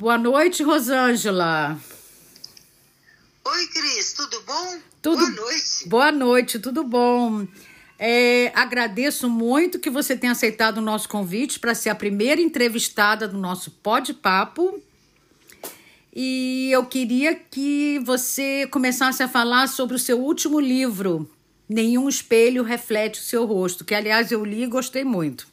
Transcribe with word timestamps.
Boa 0.00 0.16
noite, 0.16 0.62
Rosângela. 0.62 1.78
Oi, 3.44 3.66
Cris, 3.66 4.14
tudo 4.14 4.42
bom? 4.46 4.78
Tudo... 5.02 5.18
Boa 5.18 5.30
noite. 5.30 5.88
Boa 5.88 6.10
noite, 6.12 6.58
tudo 6.58 6.82
bom? 6.82 7.46
É, 7.98 8.50
agradeço 8.54 9.28
muito 9.28 9.78
que 9.78 9.90
você 9.90 10.16
tenha 10.16 10.32
aceitado 10.32 10.78
o 10.78 10.80
nosso 10.80 11.06
convite 11.06 11.60
para 11.60 11.74
ser 11.74 11.90
a 11.90 11.94
primeira 11.94 12.40
entrevistada 12.40 13.28
do 13.28 13.36
nosso 13.36 13.72
Pod 13.72 14.14
Papo. 14.14 14.82
E 16.16 16.70
eu 16.72 16.86
queria 16.86 17.34
que 17.34 17.98
você 17.98 18.66
começasse 18.68 19.22
a 19.22 19.28
falar 19.28 19.66
sobre 19.66 19.96
o 19.96 19.98
seu 19.98 20.18
último 20.18 20.58
livro, 20.58 21.30
Nenhum 21.68 22.08
Espelho 22.08 22.62
Reflete 22.62 23.20
o 23.20 23.22
Seu 23.22 23.44
Rosto, 23.44 23.84
que, 23.84 23.94
aliás, 23.94 24.32
eu 24.32 24.46
li 24.46 24.62
e 24.62 24.66
gostei 24.66 25.04
muito. 25.04 25.49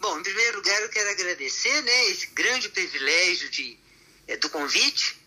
Bom, 0.00 0.18
em 0.18 0.22
primeiro 0.22 0.58
lugar, 0.58 0.80
eu 0.82 0.88
quero 0.88 1.10
agradecer 1.10 1.82
né, 1.82 2.08
esse 2.10 2.26
grande 2.28 2.68
privilégio 2.68 3.50
de, 3.50 3.76
é, 4.26 4.36
do 4.36 4.48
convite 4.48 5.18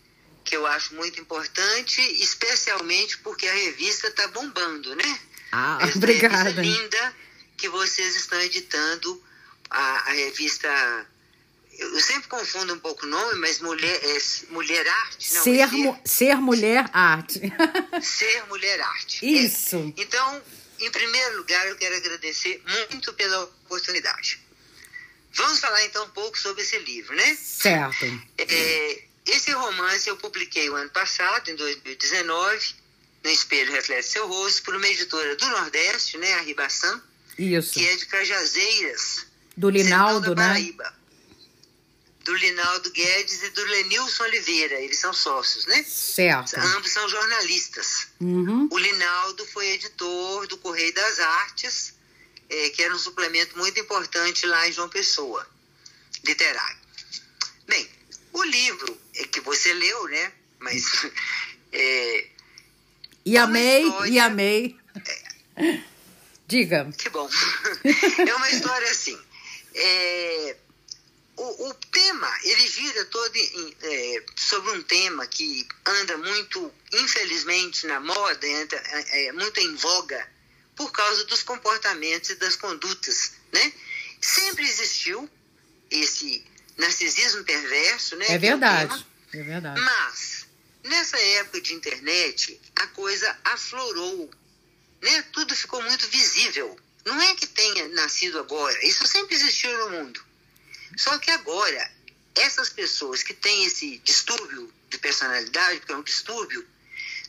que 0.44 0.56
eu 0.56 0.66
acho 0.66 0.94
muito 0.94 1.20
importante, 1.20 2.00
especialmente 2.22 3.18
porque 3.18 3.46
a 3.46 3.52
revista 3.52 4.08
está 4.08 4.26
bombando, 4.28 4.94
né? 4.96 5.20
Ah, 5.52 5.78
Essa 5.80 5.98
obrigada. 5.98 6.50
revista 6.50 6.62
linda 6.62 7.16
que 7.56 7.68
vocês 7.68 8.16
estão 8.16 8.40
editando, 8.40 9.22
a, 9.70 10.10
a 10.10 10.12
revista. 10.12 11.06
Eu 11.78 12.00
sempre 12.00 12.28
confundo 12.28 12.74
um 12.74 12.78
pouco 12.78 13.06
o 13.06 13.08
nome, 13.08 13.40
mas 13.40 13.60
Mulher, 13.60 14.00
é, 14.04 14.18
mulher 14.50 14.86
Arte, 14.86 15.34
não? 15.34 15.42
ser, 15.42 15.58
é 15.60 15.66
mu 15.66 16.00
ser 16.04 16.36
Mulher 16.36 16.90
Arte. 16.92 17.40
ser, 17.40 18.02
ser 18.02 18.46
Mulher 18.46 18.80
Arte. 18.80 19.24
Isso. 19.24 19.76
É. 19.76 20.02
Então, 20.02 20.42
em 20.80 20.90
primeiro 20.90 21.38
lugar, 21.38 21.66
eu 21.68 21.76
quero 21.76 21.96
agradecer 21.96 22.62
muito 22.90 23.12
pela 23.14 23.44
oportunidade. 23.44 24.41
Vamos 25.34 25.60
falar 25.60 25.84
então 25.84 26.04
um 26.04 26.10
pouco 26.10 26.38
sobre 26.38 26.62
esse 26.62 26.78
livro, 26.78 27.14
né? 27.16 27.36
Certo. 27.36 28.04
É, 28.36 29.02
esse 29.26 29.50
romance 29.52 30.08
eu 30.08 30.16
publiquei 30.16 30.68
o 30.68 30.74
ano 30.74 30.90
passado, 30.90 31.50
em 31.50 31.56
2019, 31.56 32.74
no 33.24 33.30
Espelho 33.30 33.72
Reflete 33.72 34.06
Seu 34.06 34.26
Rosto, 34.26 34.62
por 34.62 34.74
uma 34.74 34.86
editora 34.86 35.36
do 35.36 35.46
Nordeste, 35.48 36.18
né, 36.18 36.34
a 36.34 36.40
Ribação, 36.40 37.00
Isso. 37.38 37.72
que 37.72 37.88
é 37.88 37.96
de 37.96 38.06
Cajazeiras, 38.06 39.26
Do 39.56 39.70
Linaldo, 39.70 40.34
da 40.34 40.42
né? 40.42 40.48
Paraíba. 40.48 41.02
Do 42.24 42.34
Linaldo 42.36 42.90
Guedes 42.90 43.42
e 43.42 43.50
do 43.50 43.64
Lenilson 43.64 44.22
Oliveira, 44.24 44.80
eles 44.80 44.98
são 44.98 45.12
sócios, 45.12 45.66
né? 45.66 45.84
Certo. 45.88 46.54
Ambos 46.56 46.92
são 46.92 47.08
jornalistas. 47.08 48.08
Uhum. 48.20 48.68
O 48.70 48.78
Linaldo 48.78 49.44
foi 49.46 49.70
editor 49.72 50.46
do 50.46 50.56
Correio 50.58 50.94
das 50.94 51.18
Artes, 51.18 51.94
é, 52.52 52.70
que 52.70 52.82
era 52.82 52.94
um 52.94 52.98
suplemento 52.98 53.56
muito 53.58 53.78
importante 53.80 54.44
lá 54.46 54.68
em 54.68 54.72
João 54.72 54.88
Pessoa, 54.88 55.46
literário. 56.24 56.78
Bem, 57.66 57.88
o 58.32 58.42
livro 58.44 59.00
é 59.14 59.24
que 59.24 59.40
você 59.40 59.72
leu, 59.72 60.04
né? 60.08 60.32
Mas 60.58 60.84
é, 61.72 62.26
E 63.24 63.36
amei, 63.38 63.84
história- 63.84 64.10
e 64.12 64.18
amei. 64.18 64.76
Diga. 66.46 66.90
que 66.98 67.08
bom. 67.08 67.28
é 68.28 68.34
uma 68.34 68.50
história 68.50 68.90
assim. 68.90 69.18
é, 69.74 70.56
o, 71.36 71.68
o 71.70 71.74
tema, 71.74 72.30
ele 72.44 72.66
gira 72.68 73.04
todo 73.06 73.34
em- 73.36 73.76
é, 73.82 74.22
sobre 74.36 74.70
um 74.72 74.82
tema 74.82 75.26
que 75.26 75.66
anda 75.86 76.18
muito, 76.18 76.70
infelizmente, 76.92 77.86
na 77.86 78.00
moda, 78.00 78.46
entra, 78.46 78.78
é, 78.78 79.26
é, 79.28 79.32
muito 79.32 79.58
em 79.60 79.74
voga, 79.76 80.28
por 80.76 80.90
causa 80.90 81.24
dos 81.24 81.42
comportamentos 81.42 82.30
e 82.30 82.34
das 82.36 82.56
condutas, 82.56 83.32
né? 83.52 83.72
Sempre 84.20 84.64
existiu 84.64 85.28
esse 85.90 86.44
narcisismo 86.76 87.44
perverso, 87.44 88.16
né? 88.16 88.26
É 88.28 88.36
o 88.36 88.40
verdade. 88.40 89.06
É 89.32 89.42
verdade. 89.42 89.80
mas, 89.80 90.46
nessa 90.84 91.18
época 91.18 91.60
de 91.60 91.74
internet, 91.74 92.60
a 92.76 92.86
coisa 92.88 93.38
aflorou. 93.44 94.30
Né? 95.00 95.22
Tudo 95.32 95.56
ficou 95.56 95.82
muito 95.82 96.06
visível. 96.08 96.78
Não 97.04 97.20
é 97.20 97.34
que 97.34 97.46
tenha 97.46 97.88
nascido 97.88 98.38
agora, 98.38 98.86
isso 98.86 99.06
sempre 99.06 99.34
existiu 99.34 99.76
no 99.78 99.90
mundo. 99.90 100.22
Só 100.96 101.18
que 101.18 101.30
agora, 101.30 101.90
essas 102.34 102.68
pessoas 102.68 103.22
que 103.22 103.34
têm 103.34 103.64
esse 103.64 103.98
distúrbio 103.98 104.72
de 104.88 104.98
personalidade, 104.98 105.80
porque 105.80 105.92
é 105.92 105.96
um 105.96 106.02
distúrbio, 106.02 106.66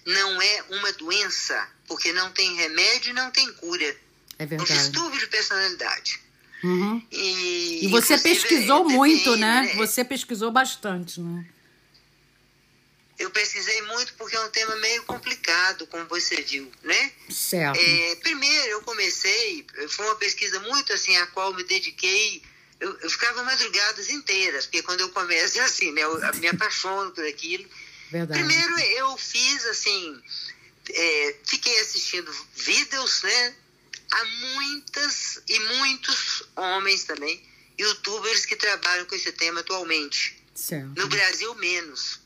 não 0.05 0.41
é 0.41 0.63
uma 0.69 0.91
doença, 0.93 1.67
porque 1.87 2.11
não 2.13 2.31
tem 2.31 2.55
remédio 2.55 3.11
e 3.11 3.13
não 3.13 3.31
tem 3.31 3.51
cura. 3.53 3.85
É 3.85 4.43
É 4.43 4.45
um 4.45 4.47
verdade. 4.47 4.73
distúrbio 4.73 5.19
de 5.19 5.27
personalidade. 5.27 6.19
Uhum. 6.63 7.05
E, 7.11 7.85
E 7.85 7.87
você 7.89 8.17
pesquisou 8.17 8.87
muito, 8.89 9.23
TPM, 9.33 9.41
né? 9.41 9.73
Você 9.75 10.03
pesquisou 10.03 10.49
bastante, 10.51 11.19
né? 11.19 11.45
Eu 13.19 13.29
pesquisei 13.29 13.81
muito 13.83 14.13
porque 14.15 14.35
é 14.35 14.39
um 14.41 14.49
tema 14.49 14.75
meio 14.77 15.03
complicado, 15.03 15.85
como 15.87 16.05
você 16.07 16.41
viu, 16.41 16.69
né? 16.83 17.11
Certo. 17.29 17.79
É, 17.79 18.15
primeiro, 18.17 18.67
eu 18.67 18.81
comecei, 18.81 19.65
foi 19.89 20.05
uma 20.05 20.15
pesquisa 20.15 20.59
muito 20.61 20.91
assim, 20.91 21.15
a 21.17 21.27
qual 21.27 21.53
me 21.53 21.63
dediquei. 21.63 22.41
Eu, 22.79 22.97
eu 22.99 23.09
ficava 23.09 23.43
madrugadas 23.43 24.09
inteiras, 24.09 24.65
porque 24.65 24.81
quando 24.83 25.01
eu 25.01 25.09
começo 25.09 25.59
é 25.59 25.61
assim, 25.61 25.91
né? 25.91 26.01
Eu 26.01 26.19
me 26.35 26.47
apaixono 26.47 27.11
por 27.11 27.25
aquilo. 27.25 27.65
Verdade. 28.11 28.39
Primeiro, 28.39 28.79
eu 28.79 29.17
fiz 29.17 29.65
assim, 29.65 30.21
é, 30.89 31.35
fiquei 31.45 31.79
assistindo 31.79 32.31
vídeos, 32.55 33.23
né? 33.23 33.55
Há 34.11 34.25
muitas 34.25 35.41
e 35.47 35.59
muitos 35.59 36.43
homens 36.55 37.03
também, 37.05 37.43
youtubers 37.79 38.45
que 38.45 38.55
trabalham 38.55 39.05
com 39.05 39.15
esse 39.15 39.31
tema 39.31 39.61
atualmente. 39.61 40.39
Certo. 40.53 40.93
No 40.95 41.07
Brasil, 41.07 41.55
menos. 41.55 42.19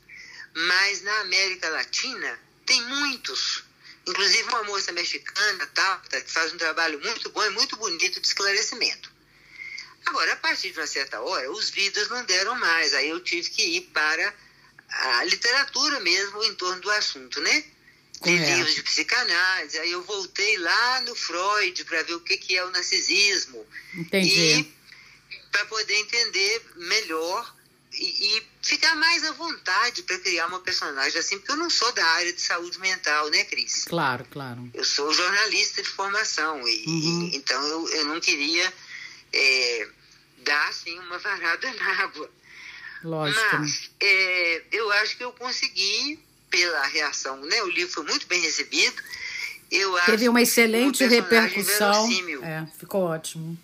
Mas 0.54 1.02
na 1.02 1.20
América 1.20 1.68
Latina, 1.70 2.38
tem 2.66 2.82
muitos. 2.82 3.64
Inclusive 4.06 4.42
uma 4.48 4.64
moça 4.64 4.92
mexicana, 4.92 5.66
tá, 5.68 6.02
que 6.10 6.30
faz 6.30 6.52
um 6.52 6.58
trabalho 6.58 7.00
muito 7.00 7.30
bom 7.30 7.44
e 7.44 7.50
muito 7.50 7.76
bonito 7.76 8.20
de 8.20 8.26
esclarecimento. 8.26 9.10
Agora, 10.06 10.32
a 10.32 10.36
partir 10.36 10.72
de 10.72 10.78
uma 10.78 10.86
certa 10.86 11.20
hora, 11.20 11.50
os 11.52 11.70
vídeos 11.70 12.08
não 12.08 12.24
deram 12.24 12.54
mais. 12.56 12.94
Aí 12.94 13.10
eu 13.10 13.20
tive 13.20 13.50
que 13.50 13.62
ir 13.62 13.80
para 13.92 14.34
a 14.88 15.24
literatura 15.24 16.00
mesmo 16.00 16.42
em 16.44 16.54
torno 16.54 16.80
do 16.80 16.90
assunto, 16.90 17.40
né? 17.40 17.52
Li 17.54 17.64
Correto. 18.20 18.50
livros 18.56 18.74
de 18.74 18.82
psicanálise. 18.82 19.78
Aí 19.78 19.92
eu 19.92 20.02
voltei 20.02 20.56
lá 20.58 21.00
no 21.02 21.14
Freud 21.14 21.84
para 21.84 22.02
ver 22.02 22.14
o 22.14 22.20
que, 22.20 22.36
que 22.36 22.56
é 22.56 22.64
o 22.64 22.70
narcisismo. 22.70 23.64
Entendi. 23.94 24.30
E 24.60 24.78
para 25.52 25.64
poder 25.66 25.94
entender 25.94 26.62
melhor 26.76 27.54
e, 27.92 28.36
e 28.38 28.46
ficar 28.62 28.94
mais 28.96 29.24
à 29.24 29.32
vontade 29.32 30.02
para 30.02 30.18
criar 30.18 30.46
uma 30.46 30.60
personagem 30.60 31.18
assim, 31.18 31.38
porque 31.38 31.52
eu 31.52 31.56
não 31.56 31.70
sou 31.70 31.90
da 31.92 32.04
área 32.04 32.32
de 32.32 32.40
saúde 32.40 32.78
mental, 32.80 33.28
né, 33.30 33.44
Cris? 33.44 33.84
Claro, 33.84 34.24
claro. 34.30 34.68
Eu 34.74 34.84
sou 34.84 35.12
jornalista 35.12 35.82
de 35.82 35.88
formação, 35.88 36.66
e, 36.66 36.84
Uhum. 36.86 37.30
e- 37.32 37.36
então 37.36 37.62
eu, 37.66 37.88
eu 37.90 38.04
não 38.06 38.20
queria 38.20 38.72
é, 39.32 39.88
dar 40.38 40.68
assim 40.68 40.98
uma 40.98 41.18
varada 41.18 41.72
na 41.74 42.02
água. 42.02 42.30
Lógico. 43.02 43.40
né? 43.40 43.58
Mas 43.60 43.90
é, 44.00 44.62
eu 44.72 44.90
acho 44.92 45.16
que 45.16 45.24
eu 45.24 45.32
consegui, 45.32 46.18
pela 46.50 46.86
reação, 46.86 47.36
né? 47.42 47.62
O 47.62 47.68
livro 47.68 47.92
foi 47.92 48.04
muito 48.04 48.26
bem 48.26 48.40
recebido. 48.40 49.02
Eu 49.70 49.92
Teve 50.06 50.28
uma 50.28 50.40
excelente 50.40 51.04
um 51.04 51.08
repercussão. 51.08 52.08
É, 52.42 52.66
ficou 52.78 53.02
ótimo. 53.02 53.58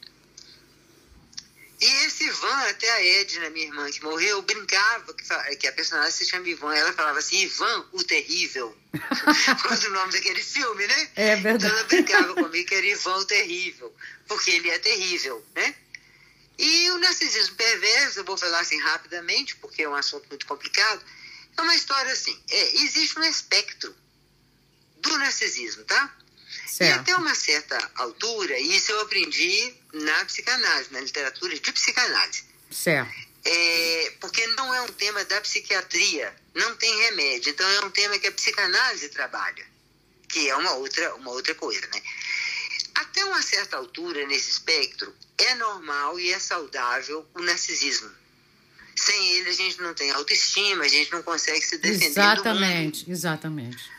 E 1.81 2.07
esse 2.07 2.25
Ivan, 2.25 2.57
até 2.71 2.91
a 2.91 3.05
Edna, 3.21 3.51
minha 3.51 3.67
irmã, 3.67 3.91
que 3.91 4.03
morreu, 4.03 4.41
brincava 4.43 5.13
que, 5.13 5.57
que 5.57 5.67
a 5.67 5.73
personagem 5.73 6.13
se 6.13 6.25
chama 6.25 6.49
Ivan. 6.49 6.75
Ela 6.75 6.93
falava 6.93 7.19
assim, 7.19 7.43
Ivan, 7.43 7.85
o 7.93 8.03
Terrível. 8.03 8.75
Por 8.93 9.69
causa 9.69 9.83
do 9.89 9.91
nome 9.95 10.13
daquele 10.13 10.43
filme, 10.43 10.87
né? 10.87 11.09
É 11.17 11.33
Então 11.33 11.43
verdade. 11.43 11.75
ela 11.75 11.85
brincava 11.85 12.35
comigo 12.35 12.67
que 12.69 12.75
era 12.75 12.87
Ivan 12.87 13.17
o 13.17 13.25
Terrível, 13.25 13.93
porque 14.29 14.51
ele 14.53 14.71
é 14.71 14.79
terrível, 14.79 15.45
né? 15.55 15.75
E 16.59 16.91
o 16.91 16.99
narcisismo 16.99 17.57
perverso, 17.57 18.21
eu 18.21 18.25
vou 18.25 18.37
falar 18.37 18.61
assim 18.61 18.81
rapidamente, 18.81 19.57
porque 19.57 19.83
é 19.83 19.89
um 19.89 19.95
assunto 19.95 20.29
muito 20.29 20.47
complicado, 20.47 21.03
é 21.57 21.63
uma 21.63 21.75
história 21.75 22.13
assim, 22.13 22.41
é, 22.49 22.77
existe 22.77 23.19
um 23.19 23.25
espectro 23.25 23.95
do 24.99 25.19
narcisismo, 25.19 25.85
tá? 25.85 26.17
E 26.67 26.69
Certo. 26.69 27.01
até 27.01 27.17
uma 27.17 27.35
certa 27.35 27.91
altura, 27.97 28.59
e 28.59 28.77
isso 28.77 28.91
eu 28.91 29.01
aprendi 29.01 29.75
na 29.93 30.25
psicanálise, 30.25 30.93
na 30.93 31.01
literatura 31.01 31.59
de 31.59 31.73
psicanálise, 31.73 32.45
Certo. 32.71 33.13
é, 33.45 34.13
porque 34.21 34.47
não 34.49 34.75
é 34.75 34.83
um 34.83 34.93
tema 34.93 35.25
da 35.25 35.41
psiquiatria, 35.41 36.35
não 36.55 36.77
tem 36.77 36.97
remédio, 37.03 37.51
então 37.51 37.69
é 37.69 37.85
um 37.85 37.91
tema 37.91 38.19
que 38.19 38.27
a 38.27 38.33
psicanálise 38.33 39.09
trabalha, 39.09 39.67
que 40.29 40.49
é 40.49 40.57
uma 40.57 40.73
outra, 40.75 41.15
uma 41.17 41.31
outra 41.33 41.55
coisa, 41.55 41.87
né? 41.89 42.03
Até 42.95 43.25
uma 43.25 43.43
certa 43.43 43.77
altura 43.77 44.27
nesse 44.27 44.51
espectro, 44.51 45.15
é 45.37 45.55
normal 45.57 46.19
e 46.21 46.33
é 46.33 46.39
saudável 46.39 47.27
o 47.35 47.41
narcisismo. 47.41 48.11
Sem 48.95 49.33
ele, 49.35 49.51
a 49.51 49.53
gente 49.53 49.81
não 49.81 49.93
tem 49.93 50.11
autoestima, 50.13 50.85
a 50.85 50.89
gente 50.89 51.11
não 51.11 51.23
consegue 51.23 51.61
se 51.65 51.79
defender 51.79 51.99
do 51.99 52.05
mundo. 52.05 52.19
Exatamente, 52.19 53.11
exatamente. 53.11 53.91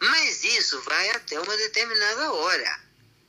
Mas 0.00 0.42
isso 0.44 0.80
vai 0.82 1.10
até 1.10 1.38
uma 1.40 1.56
determinada 1.56 2.32
hora. 2.32 2.80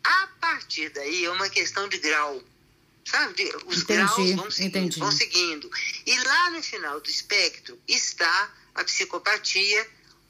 A 0.04 0.28
partir 0.40 0.90
daí 0.90 1.26
é 1.26 1.30
uma 1.30 1.50
questão 1.50 1.88
de 1.88 1.98
grau. 2.00 2.44
Sabe? 3.06 3.52
Os 3.66 3.82
entendi, 3.82 3.86
graus 3.86 4.36
vão 4.36 4.52
seguindo, 4.52 5.00
vão 5.00 5.12
seguindo. 5.12 5.72
E 6.06 6.18
lá 6.20 6.52
no 6.52 6.62
final 6.62 7.00
do 7.00 7.10
espectro 7.10 7.80
está 7.88 8.54
a 8.76 8.84
psicopatia 8.84 9.88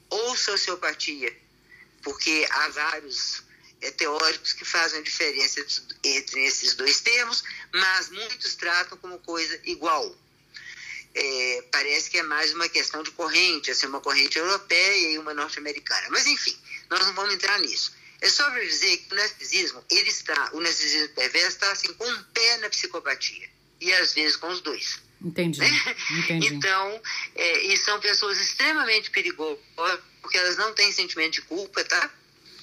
ou 0.08 0.36
sociopatia, 0.36 1.36
porque 2.02 2.46
há 2.50 2.68
vários 2.68 3.42
teóricos 3.96 4.52
que 4.52 4.64
fazem 4.64 5.00
a 5.00 5.02
diferença 5.02 5.64
entre 6.04 6.44
esses 6.44 6.74
dois 6.74 7.00
termos, 7.00 7.42
mas 7.72 8.10
muitos 8.10 8.54
tratam 8.54 8.98
como 8.98 9.18
coisa 9.20 9.58
igual. 9.64 10.16
É, 11.14 11.64
parece 11.72 12.10
que 12.10 12.18
é 12.18 12.22
mais 12.22 12.54
uma 12.54 12.68
questão 12.68 13.02
de 13.02 13.10
corrente, 13.12 13.70
assim, 13.70 13.86
uma 13.86 14.00
corrente 14.00 14.38
europeia 14.38 15.12
e 15.12 15.18
uma 15.18 15.34
norte-americana. 15.34 16.08
Mas, 16.10 16.26
enfim, 16.26 16.56
nós 16.88 17.04
não 17.06 17.14
vamos 17.14 17.34
entrar 17.34 17.58
nisso. 17.58 17.92
É 18.20 18.28
só 18.28 18.48
para 18.50 18.60
dizer 18.60 18.98
que 18.98 19.14
o 19.14 19.16
narcisismo, 19.16 19.84
ele 19.90 20.10
está, 20.10 20.50
o 20.52 20.60
narcisismo 20.60 21.08
perverso 21.14 21.48
está 21.48 21.72
assim, 21.72 21.92
com 21.94 22.06
um 22.06 22.22
pé 22.24 22.58
na 22.58 22.68
psicopatia. 22.68 23.48
E 23.80 23.92
às 23.94 24.12
vezes 24.12 24.36
com 24.36 24.48
os 24.48 24.60
dois. 24.60 25.00
Entendi. 25.22 25.58
Né? 25.58 25.96
Entendi. 26.18 26.54
Então, 26.54 27.02
é, 27.34 27.62
e 27.64 27.76
são 27.78 27.98
pessoas 27.98 28.38
extremamente 28.38 29.10
perigosas, 29.10 29.58
porque 30.20 30.36
elas 30.36 30.56
não 30.56 30.74
têm 30.74 30.92
sentimento 30.92 31.34
de 31.34 31.42
culpa, 31.42 31.82
tá? 31.84 32.10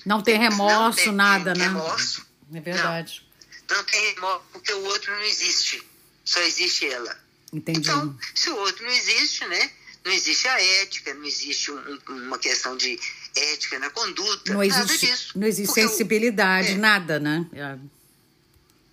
Não 0.05 0.21
tem 0.21 0.37
remorso, 0.37 0.99
não 0.99 1.05
tem, 1.05 1.11
nada, 1.11 1.53
tem 1.53 1.61
né? 1.61 1.67
Remorso. 1.67 2.25
É 2.53 2.59
verdade. 2.59 3.25
Não, 3.69 3.77
não 3.77 3.83
tem 3.83 4.13
remorso, 4.13 4.43
porque 4.51 4.73
o 4.73 4.83
outro 4.85 5.11
não 5.11 5.23
existe. 5.23 5.83
Só 6.23 6.39
existe 6.41 6.85
ela. 6.87 7.17
Entendi. 7.53 7.79
Então, 7.79 8.17
se 8.35 8.49
o 8.49 8.55
outro 8.57 8.83
não 8.83 8.91
existe, 8.91 9.45
né? 9.45 9.71
Não 10.05 10.11
existe 10.11 10.47
a 10.47 10.61
ética, 10.81 11.13
não 11.13 11.25
existe 11.25 11.71
um, 11.71 11.99
uma 12.07 12.39
questão 12.39 12.77
de 12.77 12.97
ética 13.35 13.77
na 13.79 13.89
conduta, 13.89 14.53
não 14.53 14.63
existe, 14.63 14.79
nada 14.79 14.97
disso. 14.97 15.39
Não 15.39 15.47
existe 15.47 15.73
sensibilidade, 15.73 16.71
é, 16.71 16.77
nada, 16.77 17.19
né? 17.19 17.45
É. 17.53 17.77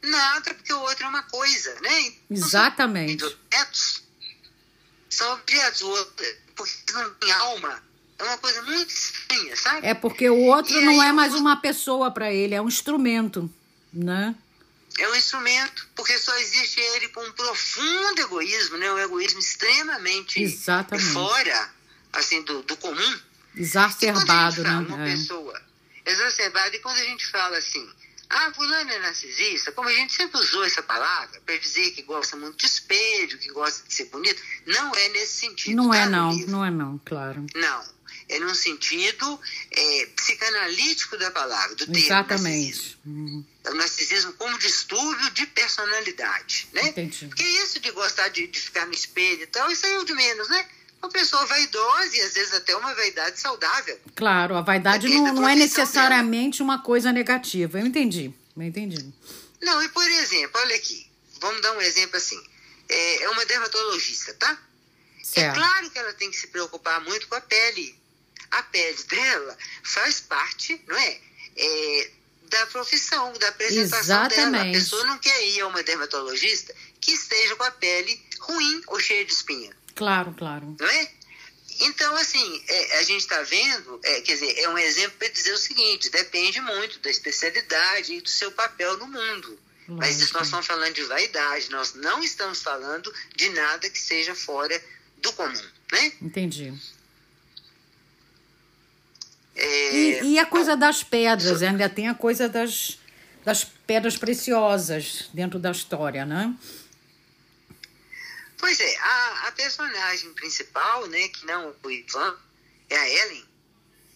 Nada, 0.09 0.55
porque 0.55 0.73
o 0.73 0.81
outro 0.81 1.05
é 1.05 1.09
uma 1.09 1.23
coisa, 1.23 1.75
né? 1.81 2.01
Então, 2.01 2.47
Exatamente. 2.47 3.21
São 3.21 3.31
objetos. 3.31 4.03
São 5.09 5.33
objetos, 5.35 5.83
o 5.83 5.89
outro, 5.89 6.27
porque 6.56 6.93
não 6.93 7.15
tem 7.15 7.33
alma. 7.33 7.83
É 8.25 8.29
uma 8.29 8.38
coisa 8.38 8.62
muito 8.62 8.91
estranha, 8.91 9.56
sabe? 9.56 9.87
É 9.87 9.93
porque 9.93 10.31
o 10.31 10.38
outro 10.47 10.73
e 10.73 10.82
não 10.82 11.03
é 11.03 11.12
mais 11.12 11.35
uma 11.35 11.56
pessoa 11.56 12.11
para 12.11 12.32
ele, 12.32 12.55
é 12.55 12.62
um 12.62 12.69
instrumento, 12.69 13.53
né? 13.93 14.35
É 14.99 15.09
um 15.09 15.15
instrumento, 15.15 15.87
porque 15.94 16.17
só 16.19 16.35
existe 16.38 16.81
ele 16.81 17.09
com 17.09 17.21
um 17.21 17.32
profundo 17.32 18.21
egoísmo, 18.21 18.79
né? 18.79 18.91
Um 18.93 18.99
egoísmo 18.99 19.41
extremamente 19.41 20.41
Exatamente. 20.41 21.09
fora, 21.11 21.71
assim, 22.12 22.43
do, 22.43 22.62
do 22.62 22.76
comum. 22.79 23.21
Exacerbado, 23.56 24.62
né? 24.62 24.87
Uma 24.88 25.06
é. 25.06 25.12
pessoa 25.12 25.61
exacerbada, 26.06 26.75
e 26.75 26.79
quando 26.79 26.97
a 26.99 27.05
gente 27.05 27.27
fala 27.27 27.59
assim, 27.59 27.87
ah, 28.31 28.53
fulano 28.55 28.91
é 28.91 28.99
narcisista, 29.00 29.73
como 29.73 29.88
a 29.88 29.93
gente 29.93 30.12
sempre 30.12 30.41
usou 30.41 30.65
essa 30.65 30.82
palavra 30.82 31.41
para 31.44 31.56
dizer 31.56 31.91
que 31.91 32.03
gosta 32.03 32.37
muito 32.37 32.56
de 32.56 32.67
espelho, 32.67 33.38
que 33.38 33.50
gosta 33.53 33.87
de 33.87 33.94
ser 33.94 34.06
bonito, 34.06 34.43
não 34.67 34.94
é 34.94 35.09
nesse 35.11 35.41
sentido. 35.41 35.77
Não 35.77 35.91
tá, 35.91 35.99
é 35.99 36.06
não, 36.06 36.32
não 36.49 36.65
é 36.65 36.70
não, 36.70 37.00
claro. 37.05 37.44
Não, 37.55 37.85
é 38.29 38.38
num 38.38 38.55
sentido 38.55 39.41
é, 39.71 40.06
psicanalítico 40.17 41.17
da 41.19 41.31
palavra, 41.31 41.75
do 41.75 41.87
termo 41.87 41.99
Exatamente. 41.99 42.97
narcisismo. 43.05 43.47
É 43.65 43.71
o 43.71 43.75
narcisismo 43.75 44.32
como 44.35 44.59
distúrbio 44.59 45.31
de 45.31 45.47
personalidade, 45.47 46.69
né? 46.73 46.88
Entendi. 46.88 47.26
Porque 47.26 47.43
isso 47.43 47.81
de 47.81 47.91
gostar 47.91 48.29
de, 48.29 48.47
de 48.47 48.61
ficar 48.61 48.87
no 48.87 48.93
espelho 48.93 49.43
e 49.43 49.47
tal, 49.47 49.71
isso 49.71 49.85
aí 49.87 49.94
é 49.94 49.99
o 49.99 50.05
de 50.05 50.15
menos, 50.15 50.49
né? 50.49 50.67
Uma 51.03 51.11
pessoa 51.11 51.44
vaidosa 51.44 52.17
e 52.17 52.21
às 52.23 52.32
vezes 52.32 52.55
até 52.55 52.75
uma 52.76 52.94
vaidade 52.94 53.38
saudável. 53.38 54.00
Claro, 54.15 54.56
a 54.56 54.62
vaidade 54.62 55.06
não, 55.09 55.35
não 55.35 55.49
é 55.49 55.55
necessariamente 55.55 56.59
dela. 56.59 56.70
uma 56.70 56.82
coisa 56.82 57.12
negativa. 57.12 57.79
Eu 57.79 57.87
entendi, 57.87 58.32
eu 58.56 58.62
entendi. 58.62 59.12
Não, 59.61 59.82
e 59.82 59.88
por 59.91 60.09
exemplo, 60.09 60.61
olha 60.61 60.77
aqui, 60.77 61.06
vamos 61.41 61.61
dar 61.61 61.73
um 61.73 61.81
exemplo 61.82 62.17
assim. 62.17 62.43
É, 62.88 63.25
é 63.25 63.31
uma 63.31 63.44
dermatologista, 63.44 64.32
tá? 64.35 64.59
É 65.20 65.25
certo. 65.25 65.56
É 65.56 65.59
claro 65.59 65.91
que 65.91 65.99
ela 65.99 66.12
tem 66.15 66.31
que 66.31 66.37
se 66.37 66.47
preocupar 66.47 67.03
muito 67.03 67.29
com 67.29 67.35
a 67.35 67.41
pele. 67.41 67.94
A 68.59 68.62
pele 68.65 69.03
dela 69.05 69.59
faz 69.83 70.21
parte, 70.21 70.81
não 70.87 70.97
é? 70.97 71.21
é 71.56 72.11
da 72.49 72.67
profissão, 72.67 73.33
da 73.35 73.49
apresentação 73.49 74.01
Exatamente. 74.01 74.53
dela. 74.53 74.69
A 74.69 74.73
pessoa 74.73 75.05
não 75.06 75.19
quer 75.19 75.49
ir 75.49 75.61
a 75.61 75.67
uma 75.67 75.83
dermatologista 75.83 76.75
que 77.01 77.12
esteja 77.12 77.56
com 77.56 77.65
a 77.65 77.71
pele 77.71 78.21
ruim 78.41 78.83
ou 78.87 79.01
cheia 79.01 79.25
de 79.25 79.33
espinha. 79.33 79.75
Claro, 79.95 80.35
claro. 80.37 80.77
Não 80.79 80.89
é? 80.89 81.11
Então, 81.81 82.15
assim, 82.17 82.62
é, 82.69 82.99
a 82.99 83.03
gente 83.03 83.23
está 83.23 83.43
vendo, 83.43 84.01
é, 84.05 84.21
quer 84.21 84.35
dizer, 84.35 84.59
é 84.59 84.69
um 84.69 84.79
exemplo 84.79 85.19
para 85.19 85.29
dizer 85.29 85.53
o 85.53 85.59
seguinte: 85.59 86.09
depende 86.11 86.61
muito 86.61 87.01
da 87.01 87.11
especialidade 87.11 88.15
e 88.15 88.21
do 88.21 88.29
seu 88.29 88.53
papel 88.53 88.97
no 88.99 89.06
mundo. 89.06 89.59
Lógico. 89.89 89.97
Mas 89.99 90.21
isso 90.21 90.33
nós 90.35 90.47
estamos 90.47 90.67
falando 90.67 90.95
de 90.95 91.03
vaidade, 91.03 91.71
nós 91.71 91.95
não 91.95 92.23
estamos 92.23 92.62
falando 92.62 93.12
de 93.35 93.49
nada 93.51 93.91
que 93.91 93.99
seja 93.99 94.35
fora 94.35 94.83
do 95.19 95.33
comum, 95.33 95.67
né? 95.93 96.12
Entendi. 96.23 96.73
É, 99.56 99.95
e, 99.95 100.33
e, 100.33 100.39
a 100.39 100.47
coisa 100.47 100.77
das 100.77 101.03
pedras, 101.03 101.62
ainda 101.62 101.89
tem 101.89 102.09
a 102.09 102.15
coisa 102.15 102.49
das, 102.49 102.99
das 103.45 103.65
pedras 103.65 104.17
preciosas 104.17 105.31
dentro 105.33 105.59
da 105.59 105.71
história, 105.71 106.27
né? 106.27 106.55
Pois 108.59 108.81
é, 108.81 108.97
a, 108.97 109.49
a 109.49 109.53
personagem 109.53 110.33
principal, 110.35 111.06
né, 111.06 111.29
que 111.29 111.47
não 111.47 111.75
o 111.83 111.91
Ivan, 111.91 112.37
é 112.91 112.97
a 112.97 113.09
Ellen. 113.09 113.45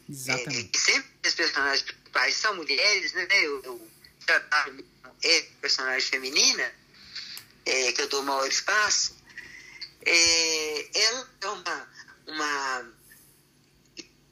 Exatamente. 0.08 0.70
É, 0.74 0.78
sempre 0.78 1.10
as 1.24 1.34
personagens 1.34 1.82
principais 1.82 2.34
são 2.34 2.56
mulheres, 2.56 3.12
né? 3.12 3.26
Eu, 3.30 3.62
eu 3.62 3.90
trabalho 4.26 4.84
é 5.22 5.42
personagem 5.60 6.08
feminina, 6.08 6.72
é, 7.66 7.92
que 7.92 8.02
eu 8.02 8.08
dou 8.08 8.22
maior 8.22 8.46
espaço. 8.48 9.16
É, 10.04 11.00
ela 11.00 11.30
é 11.40 11.46
uma, 11.48 11.88
uma 12.26 12.92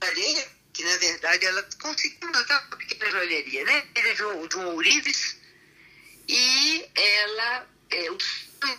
joalheira 0.03 0.56
que, 0.77 0.85
na 0.85 0.97
verdade, 0.99 1.47
ela 1.47 1.63
conseguiu 1.81 2.29
montar 2.29 2.67
uma 2.67 2.77
pequena 2.77 3.11
joalheria, 3.11 3.65
né? 3.65 3.89
Ele 3.95 4.09
é 4.11 4.15
de 4.15 4.25
um, 4.25 4.47
de 4.47 4.57
um 4.59 4.67
ourives 4.75 5.37
e 6.29 6.87
ela, 6.95 7.67
é, 7.91 8.11
o 8.11 8.19
sonho 8.21 8.79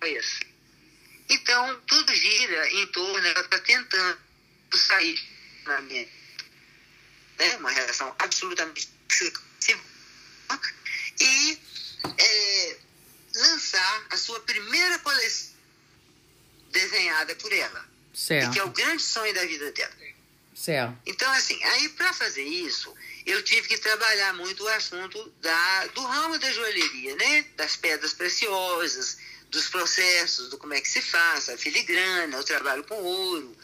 é 0.00 0.08
isso. 0.08 0.40
Então, 1.28 1.80
tudo 1.86 2.12
gira 2.12 2.70
em 2.72 2.86
torno, 2.88 3.24
ela 3.24 3.40
está 3.40 3.58
tentando 3.60 4.18
sair 4.74 5.20
na 5.64 5.80
minha. 5.82 6.08
Né, 7.38 7.56
uma 7.58 7.70
relação 7.70 8.12
absolutamente 8.18 8.88
e 11.20 11.58
é, 12.18 12.76
lançar 13.34 14.06
a 14.10 14.16
sua 14.16 14.40
primeira 14.40 14.98
coleção 14.98 15.52
desenhada 16.72 17.34
por 17.36 17.52
ela. 17.52 17.88
Certo. 18.12 18.50
E 18.50 18.52
que 18.52 18.58
é 18.58 18.64
o 18.64 18.70
grande 18.70 19.02
sonho 19.02 19.32
da 19.34 19.44
vida 19.44 19.70
dela. 19.72 19.94
Certo. 20.58 20.98
Então, 21.06 21.30
assim, 21.34 21.62
aí 21.62 21.88
para 21.90 22.12
fazer 22.12 22.42
isso, 22.42 22.92
eu 23.24 23.40
tive 23.44 23.68
que 23.68 23.78
trabalhar 23.78 24.34
muito 24.34 24.64
o 24.64 24.68
assunto 24.68 25.32
da, 25.40 25.86
do 25.86 26.00
ramo 26.00 26.36
da 26.36 26.50
joalheria, 26.50 27.14
né? 27.14 27.46
Das 27.54 27.76
pedras 27.76 28.12
preciosas, 28.12 29.18
dos 29.50 29.68
processos, 29.68 30.50
do 30.50 30.58
como 30.58 30.74
é 30.74 30.80
que 30.80 30.88
se 30.88 31.00
faz, 31.00 31.48
a 31.48 31.56
filigrana, 31.56 32.40
o 32.40 32.42
trabalho 32.42 32.82
com 32.82 32.96
ouro. 32.96 33.56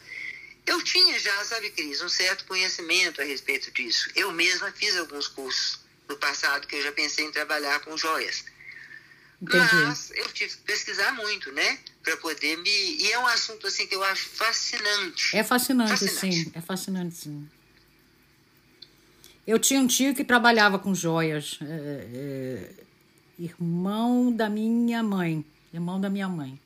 Eu 0.65 0.81
tinha 0.83 1.19
já, 1.19 1.43
sabe, 1.43 1.69
Cris, 1.71 2.01
um 2.01 2.07
certo 2.07 2.45
conhecimento 2.45 3.21
a 3.21 3.25
respeito 3.25 3.69
disso. 3.71 4.09
Eu 4.15 4.31
mesma 4.31 4.71
fiz 4.71 4.95
alguns 4.95 5.27
cursos 5.27 5.79
no 6.07 6.15
passado 6.15 6.65
que 6.65 6.77
eu 6.77 6.81
já 6.81 6.93
pensei 6.93 7.25
em 7.25 7.31
trabalhar 7.31 7.81
com 7.81 7.97
joias. 7.97 8.45
Entendi. 9.47 9.75
Mas 9.85 10.11
eu 10.15 10.27
tive 10.33 10.51
que 10.51 10.61
pesquisar 10.63 11.11
muito, 11.13 11.51
né? 11.51 11.79
Para 12.03 12.17
poder 12.17 12.57
me. 12.57 12.69
E 12.69 13.11
é 13.11 13.19
um 13.19 13.27
assunto 13.27 13.67
assim 13.67 13.87
que 13.87 13.95
eu 13.95 14.03
acho 14.03 14.29
fascinante. 14.29 15.35
É 15.35 15.43
fascinante, 15.43 15.91
fascinante. 15.91 16.43
sim. 16.43 16.51
É 16.53 16.61
fascinante, 16.61 17.15
sim. 17.15 17.49
Eu 19.45 19.59
tinha 19.59 19.79
um 19.79 19.87
tio 19.87 20.15
que 20.15 20.23
trabalhava 20.23 20.79
com 20.79 20.93
joias. 20.93 21.59
É, 21.61 22.07
é, 22.13 22.69
irmão 23.37 24.31
da 24.31 24.49
minha 24.49 25.03
mãe 25.03 25.45
irmão 25.75 25.99
da 25.99 26.09
minha 26.09 26.27
mãe. 26.27 26.59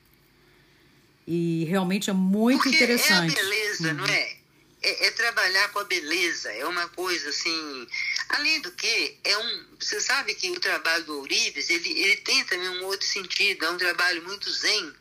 E 1.26 1.64
realmente 1.68 2.10
é 2.10 2.12
muito 2.12 2.62
Porque 2.62 2.76
interessante. 2.76 3.36
É 3.36 3.40
a 3.40 3.42
beleza, 3.42 3.88
uhum. 3.88 3.94
não 3.94 4.06
é? 4.06 4.36
É? 4.82 5.06
é? 5.06 5.10
trabalhar 5.10 5.68
com 5.68 5.78
a 5.78 5.84
beleza, 5.84 6.52
é 6.52 6.64
uma 6.66 6.88
coisa 6.88 7.28
assim. 7.28 7.86
Além 8.28 8.60
do 8.60 8.70
que, 8.72 9.18
é 9.24 9.36
um. 9.36 9.64
Você 9.78 10.00
sabe 10.00 10.34
que 10.34 10.50
o 10.50 10.60
trabalho 10.60 11.04
do 11.04 11.18
Ourives, 11.18 11.70
ele, 11.70 11.90
ele 11.90 12.16
tem 12.16 12.44
também 12.44 12.68
um 12.68 12.84
outro 12.84 13.06
sentido, 13.06 13.64
é 13.64 13.70
um 13.70 13.76
trabalho 13.76 14.22
muito 14.22 14.50
zen. 14.50 14.92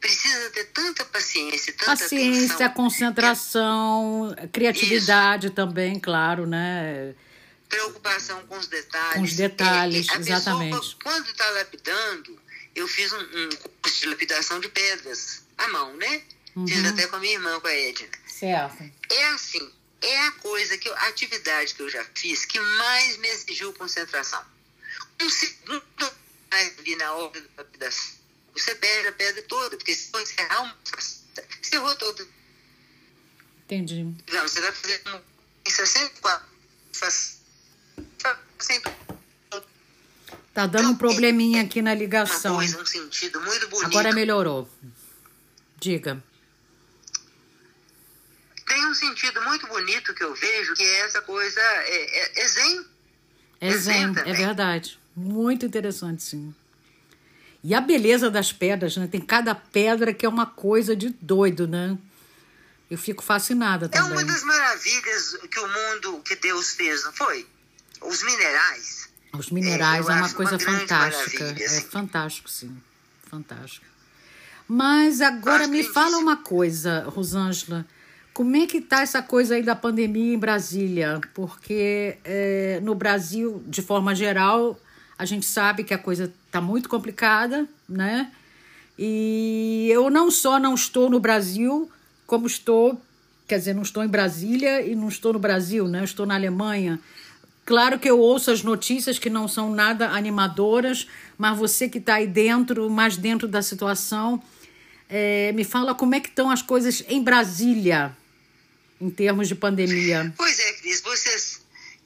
Precisa 0.00 0.50
ter 0.50 0.64
tanta 0.66 1.04
paciência, 1.04 1.74
tanta 1.74 1.90
Paciência, 1.90 2.54
atenção, 2.54 2.74
concentração, 2.74 4.34
é... 4.38 4.46
criatividade 4.46 5.48
Isso. 5.48 5.54
também, 5.54 6.00
claro, 6.00 6.46
né? 6.46 7.14
Preocupação 7.68 8.44
com 8.46 8.56
os 8.56 8.66
detalhes. 8.66 9.14
Com 9.14 9.22
os 9.22 9.36
detalhes, 9.36 10.08
é, 10.08 10.16
exatamente. 10.16 10.74
Pessoa, 10.74 10.96
quando 11.04 11.26
está 11.30 11.48
lapidando, 11.50 12.40
eu 12.74 12.88
fiz 12.88 13.12
um, 13.12 13.20
um, 13.20 13.48
curso 13.82 14.00
de 14.00 14.06
lapidação 14.06 14.58
de 14.58 14.68
pedras 14.68 15.42
à 15.58 15.68
mão, 15.68 15.94
né? 15.96 16.22
Uhum. 16.56 16.66
Fiz 16.66 16.84
até 16.84 17.06
com 17.06 17.16
a 17.16 17.20
minha 17.20 17.34
irmã, 17.34 17.60
com 17.60 17.66
a 17.66 17.74
Edna. 17.74 18.08
Certo. 18.40 18.90
É 19.10 19.28
assim, 19.28 19.70
é 20.00 20.26
a 20.28 20.32
coisa 20.32 20.78
que 20.78 20.88
eu, 20.88 20.94
a 20.96 21.08
atividade 21.08 21.74
que 21.74 21.82
eu 21.82 21.90
já 21.90 22.02
fiz 22.14 22.46
que 22.46 22.58
mais 22.58 23.18
me 23.18 23.28
exigiu 23.28 23.70
concentração. 23.74 24.42
Um 25.20 25.28
segundo 25.28 25.82
ali 26.50 26.96
na 26.96 27.12
obra 27.16 27.38
da 27.38 27.48
lapidação, 27.58 28.14
você 28.54 28.74
perde 28.76 29.08
a 29.08 29.12
pedra 29.12 29.42
toda, 29.42 29.76
porque 29.76 29.94
se 29.94 30.10
você 30.10 30.40
errar 30.40 30.62
uma 30.62 30.76
você 30.86 31.76
errou 31.76 31.94
todo. 31.96 32.26
Entendi. 33.64 34.04
Não, 34.32 34.42
você 34.48 34.60
vai 34.62 34.72
fazer 34.72 35.02
um, 35.06 35.20
em 35.66 35.70
64 35.70 36.48
facetas. 36.92 37.40
Tá 40.54 40.66
dando 40.66 40.90
um 40.90 40.96
probleminha 40.96 41.62
aqui 41.62 41.80
na 41.82 41.90
Uma 41.90 41.98
ligação. 41.98 42.56
coisa, 42.56 42.80
um 42.80 42.86
sentido 42.86 43.40
muito 43.42 43.68
bonito. 43.68 43.86
Agora 43.86 44.12
melhorou. 44.12 44.68
Diga. 45.78 46.22
Sentido 49.00 49.42
muito 49.42 49.66
bonito 49.66 50.14
que 50.14 50.22
eu 50.22 50.34
vejo, 50.34 50.74
que 50.74 50.82
é 50.82 51.00
essa 51.00 51.20
coisa, 51.22 51.60
é, 51.60 52.18
é, 52.18 52.42
é 52.42 52.48
zen. 52.48 52.86
É 53.60 53.70
zen, 53.72 54.02
Exenta, 54.02 54.20
é 54.20 54.32
verdade. 54.32 54.98
Muito 55.16 55.66
interessante, 55.66 56.22
sim. 56.22 56.54
E 57.62 57.74
a 57.74 57.80
beleza 57.80 58.30
das 58.30 58.52
pedras, 58.52 58.96
né? 58.96 59.06
Tem 59.06 59.20
cada 59.20 59.54
pedra 59.54 60.14
que 60.14 60.24
é 60.24 60.28
uma 60.28 60.46
coisa 60.46 60.94
de 60.96 61.10
doido, 61.20 61.66
né? 61.68 61.98
Eu 62.90 62.96
fico 62.98 63.22
fascinada 63.22 63.86
É 63.86 63.88
também. 63.88 64.12
uma 64.12 64.24
das 64.24 64.42
maravilhas 64.42 65.36
que 65.50 65.60
o 65.60 65.68
mundo, 65.68 66.22
que 66.24 66.36
Deus 66.36 66.70
fez, 66.74 67.04
não 67.04 67.12
foi? 67.12 67.46
Os 68.00 68.22
minerais. 68.22 69.08
Os 69.32 69.50
minerais 69.50 70.08
É, 70.08 70.12
é, 70.12 70.14
uma 70.14 70.28
coisa 70.30 70.52
uma 70.52 70.58
fantástica. 70.58 71.44
É 71.58 71.64
assim. 71.66 71.82
fantástico, 71.82 72.48
sim. 72.48 72.76
Fantástico. 73.30 73.86
Mas 74.66 75.20
agora 75.20 75.62
Acho 75.64 75.70
me 75.70 75.84
fala 75.84 76.16
uma 76.16 76.36
coisa, 76.36 77.04
Rosângela. 77.08 77.86
Como 78.40 78.56
é 78.56 78.66
que 78.66 78.80
tá 78.80 79.02
essa 79.02 79.20
coisa 79.20 79.54
aí 79.54 79.62
da 79.62 79.76
pandemia 79.76 80.32
em 80.32 80.38
Brasília? 80.38 81.20
Porque 81.34 82.16
é, 82.24 82.80
no 82.82 82.94
Brasil, 82.94 83.62
de 83.66 83.82
forma 83.82 84.14
geral, 84.14 84.80
a 85.18 85.26
gente 85.26 85.44
sabe 85.44 85.84
que 85.84 85.92
a 85.92 85.98
coisa 85.98 86.32
está 86.46 86.58
muito 86.58 86.88
complicada, 86.88 87.68
né? 87.86 88.32
E 88.98 89.90
eu 89.92 90.08
não 90.08 90.30
só 90.30 90.58
não 90.58 90.74
estou 90.74 91.10
no 91.10 91.20
Brasil, 91.20 91.92
como 92.26 92.46
estou, 92.46 92.98
quer 93.46 93.58
dizer, 93.58 93.74
não 93.74 93.82
estou 93.82 94.02
em 94.02 94.08
Brasília 94.08 94.80
e 94.80 94.94
não 94.94 95.08
estou 95.08 95.34
no 95.34 95.38
Brasil, 95.38 95.86
né? 95.86 96.00
Eu 96.00 96.04
estou 96.04 96.24
na 96.24 96.34
Alemanha. 96.34 96.98
Claro 97.66 97.98
que 97.98 98.08
eu 98.08 98.18
ouço 98.18 98.50
as 98.50 98.62
notícias 98.62 99.18
que 99.18 99.28
não 99.28 99.46
são 99.46 99.70
nada 99.70 100.08
animadoras, 100.08 101.06
mas 101.36 101.58
você 101.58 101.90
que 101.90 101.98
está 101.98 102.14
aí 102.14 102.26
dentro, 102.26 102.88
mais 102.88 103.18
dentro 103.18 103.46
da 103.46 103.60
situação, 103.60 104.42
eh, 105.10 105.52
me 105.54 105.62
fala 105.62 105.94
como 105.94 106.14
é 106.14 106.20
que 106.20 106.30
estão 106.30 106.50
as 106.50 106.62
coisas 106.62 107.04
em 107.06 107.22
Brasília, 107.22 108.16
em 109.00 109.10
termos 109.10 109.48
de 109.48 109.54
pandemia. 109.54 110.32
Pois 110.36 110.58
é, 110.58 110.72
Cris, 110.74 111.00
você, 111.00 111.34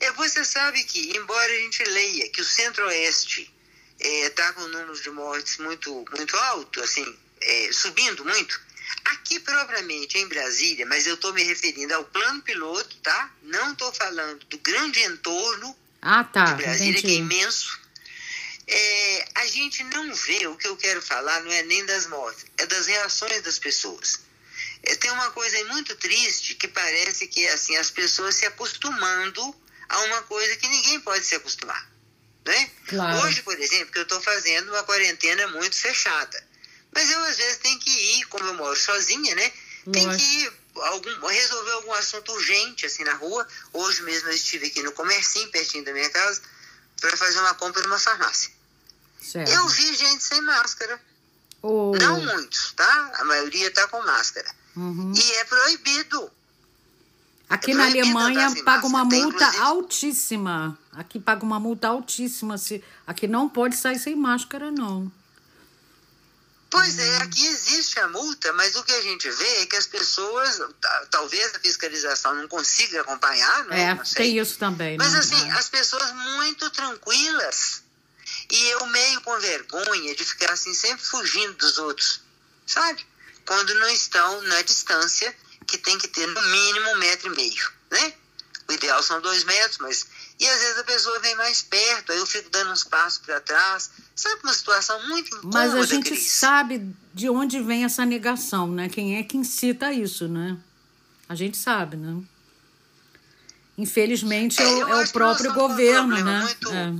é, 0.00 0.12
você 0.12 0.44
sabe 0.44 0.82
que, 0.84 1.16
embora 1.16 1.52
a 1.52 1.56
gente 1.56 1.82
leia 1.84 2.28
que 2.30 2.40
o 2.40 2.44
Centro-Oeste 2.44 3.52
está 3.98 4.52
com 4.52 4.62
um 4.62 4.68
número 4.68 5.00
de 5.00 5.10
mortes 5.10 5.58
muito, 5.58 6.04
muito 6.16 6.36
alto, 6.36 6.80
assim, 6.82 7.06
é, 7.40 7.70
subindo 7.72 8.24
muito, 8.24 8.60
aqui 9.04 9.40
propriamente 9.40 10.18
em 10.18 10.26
Brasília, 10.28 10.86
mas 10.86 11.06
eu 11.06 11.14
estou 11.14 11.32
me 11.32 11.42
referindo 11.42 11.94
ao 11.94 12.04
plano 12.04 12.42
piloto, 12.42 12.96
tá? 12.96 13.32
Não 13.42 13.72
estou 13.72 13.92
falando 13.92 14.44
do 14.46 14.58
grande 14.58 15.00
entorno 15.00 15.76
Ah, 16.02 16.24
tá, 16.24 16.44
de 16.44 16.62
Brasília, 16.62 17.00
que 17.00 17.06
é 17.06 17.14
entendi. 17.14 17.34
imenso. 17.36 17.80
É, 18.66 19.28
a 19.34 19.46
gente 19.46 19.84
não 19.84 20.14
vê, 20.14 20.46
o 20.46 20.56
que 20.56 20.66
eu 20.66 20.76
quero 20.76 21.02
falar 21.02 21.40
não 21.42 21.52
é 21.52 21.62
nem 21.64 21.84
das 21.84 22.06
mortes, 22.06 22.46
é 22.56 22.66
das 22.66 22.86
reações 22.86 23.42
das 23.42 23.58
pessoas. 23.58 24.20
É, 24.86 24.94
tem 24.96 25.10
uma 25.10 25.30
coisa 25.30 25.64
muito 25.66 25.94
triste 25.96 26.54
que 26.54 26.68
parece 26.68 27.26
que 27.26 27.44
é 27.46 27.52
assim, 27.52 27.76
as 27.76 27.90
pessoas 27.90 28.34
se 28.36 28.46
acostumando 28.46 29.54
a 29.88 30.00
uma 30.02 30.22
coisa 30.22 30.56
que 30.56 30.68
ninguém 30.68 31.00
pode 31.00 31.24
se 31.24 31.34
acostumar. 31.34 31.90
Né? 32.44 32.70
Claro. 32.88 33.26
Hoje, 33.26 33.42
por 33.42 33.58
exemplo, 33.58 33.92
que 33.92 33.98
eu 33.98 34.02
estou 34.02 34.20
fazendo 34.20 34.70
uma 34.70 34.82
quarentena 34.82 35.46
muito 35.48 35.76
fechada. 35.76 36.46
Mas 36.92 37.10
eu 37.10 37.24
às 37.24 37.36
vezes 37.36 37.56
tenho 37.58 37.78
que 37.80 37.90
ir, 37.90 38.26
como 38.26 38.44
eu 38.46 38.54
moro 38.54 38.76
sozinha, 38.76 39.34
né? 39.34 39.52
Tem 39.90 40.16
que 40.16 40.22
ir 40.22 40.52
algum, 40.76 41.26
resolver 41.26 41.72
algum 41.72 41.92
assunto 41.94 42.32
urgente 42.32 42.86
assim 42.86 43.04
na 43.04 43.14
rua. 43.14 43.46
Hoje 43.72 44.02
mesmo 44.02 44.28
eu 44.28 44.34
estive 44.34 44.66
aqui 44.66 44.82
no 44.82 44.92
comercinho, 44.92 45.50
pertinho 45.50 45.84
da 45.84 45.92
minha 45.92 46.08
casa, 46.10 46.40
para 47.00 47.16
fazer 47.16 47.38
uma 47.40 47.54
compra 47.54 47.82
numa 47.82 47.98
farmácia. 47.98 48.50
Certo. 49.20 49.50
Eu 49.50 49.66
vi 49.68 49.94
gente 49.96 50.22
sem 50.22 50.40
máscara. 50.42 51.00
Oh, 51.62 51.96
Não 51.96 52.20
muitos, 52.20 52.72
tá? 52.72 53.12
A 53.14 53.24
maioria 53.24 53.70
tá 53.70 53.88
com 53.88 54.02
máscara. 54.02 54.48
Uhum. 54.76 55.12
E 55.16 55.32
é 55.32 55.44
proibido. 55.44 56.30
Aqui 57.48 57.72
É 57.72 57.74
na 57.74 57.82
proibido 57.84 58.04
Alemanha 58.18 58.40
andar 58.46 58.50
sem 58.54 58.64
paga 58.64 58.86
uma. 58.86 59.08
Tem, 59.08 59.22
multa 59.22 59.36
inclusive- 59.44 59.62
altíssima. 59.64 60.78
Aqui 60.92 61.20
paga 61.20 61.44
uma 61.44 61.60
multa 61.60 61.88
altíssima. 61.88 62.56
Se... 62.58 62.82
Aqui 63.06 63.26
não 63.26 63.48
pode 63.48 63.76
sair 63.76 63.98
sem 63.98 64.16
máscara, 64.16 64.70
não. 64.70 65.10
Pois 66.70 66.98
é, 66.98 67.16
aqui 67.18 67.46
existe 67.46 68.00
a 68.00 68.08
multa, 68.08 68.52
mas 68.54 68.74
o 68.74 68.82
que 68.82 68.90
a 68.92 69.00
gente 69.02 69.30
vê 69.30 69.46
é 69.62 69.66
que 69.66 69.76
as 69.76 69.86
pessoas, 69.86 70.58
ta- 70.80 71.06
talvez 71.08 71.54
a 71.54 71.60
fiscalização 71.60 72.34
não 72.34 72.48
consiga 72.48 73.02
acompanhar, 73.02 73.64
né? 73.66 73.80
É, 73.82 73.94
Não 73.94 74.04
sei. 74.04 74.24
tem 74.24 74.38
isso 74.38 74.58
também. 74.58 74.96
Mas 74.98 75.12
né? 75.12 75.18
assim, 75.20 75.48
É. 75.50 75.52
as 75.52 75.68
pessoas 75.68 76.10
muito 76.12 76.68
tranquilas. 76.70 77.82
E 78.50 78.66
eu 78.72 78.86
meio 78.86 79.20
com 79.20 79.38
vergonha 79.38 80.16
de 80.16 80.24
ficar 80.24 80.50
assim, 80.52 80.74
sempre 80.74 81.04
fugindo 81.04 81.54
dos 81.54 81.78
outros, 81.78 82.20
sabe? 82.66 83.06
Quando 83.46 83.74
não 83.74 83.88
estão 83.88 84.42
na 84.42 84.62
distância 84.62 85.34
que 85.66 85.78
tem 85.78 85.98
que 85.98 86.08
ter 86.08 86.26
no 86.26 86.42
mínimo 86.42 86.90
um 86.90 86.96
metro 86.98 87.32
e 87.32 87.36
meio, 87.36 87.70
né? 87.90 88.14
O 88.68 88.72
ideal 88.72 89.02
são 89.02 89.20
dois 89.20 89.44
metros, 89.44 89.78
mas. 89.78 90.06
E 90.40 90.48
às 90.48 90.58
vezes 90.60 90.78
a 90.78 90.84
pessoa 90.84 91.18
vem 91.20 91.34
mais 91.36 91.62
perto, 91.62 92.10
aí 92.12 92.18
eu 92.18 92.26
fico 92.26 92.48
dando 92.50 92.70
uns 92.72 92.82
passos 92.84 93.18
para 93.18 93.40
trás. 93.40 93.90
Sabe 94.16 94.40
uma 94.42 94.52
situação 94.54 95.06
muito 95.08 95.28
incômoda, 95.28 95.58
Mas 95.58 95.74
a 95.74 95.82
gente 95.84 96.10
Cris? 96.10 96.32
sabe 96.32 96.94
de 97.12 97.28
onde 97.28 97.60
vem 97.60 97.84
essa 97.84 98.04
negação, 98.06 98.66
né? 98.70 98.88
Quem 98.88 99.16
é 99.18 99.22
que 99.22 99.36
incita 99.36 99.92
isso, 99.92 100.26
né? 100.26 100.56
A 101.28 101.34
gente 101.34 101.56
sabe, 101.56 101.96
né? 101.96 102.22
Infelizmente 103.76 104.60
é, 104.62 104.64
É, 104.64 104.84
o- 104.84 105.00
é 105.00 105.06
próprio 105.08 105.50
um 105.50 105.54
governo, 105.54 106.14
problema 106.14 106.38
né? 106.38 106.40
muito- 106.44 106.70
É. 106.72 106.94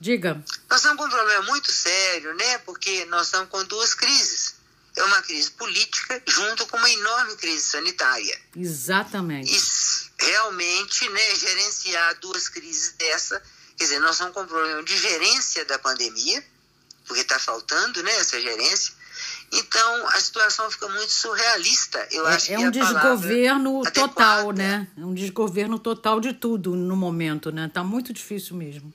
Diga. 0.00 0.44
Nós 0.68 0.80
estamos 0.80 0.98
com 0.98 1.04
um 1.06 1.10
problema 1.10 1.42
muito 1.46 1.72
sério, 1.72 2.34
né? 2.34 2.58
Porque 2.58 3.04
nós 3.06 3.26
estamos 3.26 3.48
com 3.48 3.64
duas 3.64 3.94
crises. 3.94 4.53
É 4.96 5.02
uma 5.02 5.20
crise 5.22 5.50
política 5.52 6.22
junto 6.26 6.66
com 6.66 6.76
uma 6.76 6.90
enorme 6.90 7.34
crise 7.36 7.62
sanitária. 7.62 8.38
Exatamente. 8.56 9.52
E 9.52 10.24
realmente, 10.24 11.08
né, 11.08 11.34
gerenciar 11.36 12.16
duas 12.20 12.48
crises 12.48 12.92
dessa, 12.98 13.42
quer 13.76 13.84
dizer, 13.84 13.98
nós 14.00 14.12
estamos 14.12 14.32
com 14.34 14.42
um 14.42 14.46
problema 14.46 14.82
de 14.84 14.96
gerência 14.96 15.64
da 15.64 15.78
pandemia, 15.78 16.44
porque 17.06 17.22
está 17.22 17.38
faltando, 17.38 18.02
né, 18.02 18.14
essa 18.16 18.40
gerência. 18.40 18.92
Então, 19.52 20.08
a 20.08 20.20
situação 20.20 20.70
fica 20.70 20.88
muito 20.88 21.12
surrealista. 21.12 22.06
Eu 22.10 22.26
acho 22.26 22.50
É, 22.50 22.54
é 22.54 22.56
que 22.58 22.64
um 22.66 22.70
desgoverno 22.70 23.80
adequada- 23.86 24.08
total, 24.08 24.52
né? 24.52 24.88
É 24.96 25.04
um 25.04 25.14
desgoverno 25.14 25.78
total 25.78 26.18
de 26.20 26.32
tudo 26.32 26.74
no 26.74 26.96
momento, 26.96 27.52
né? 27.52 27.70
Tá 27.72 27.84
muito 27.84 28.12
difícil 28.12 28.56
mesmo. 28.56 28.92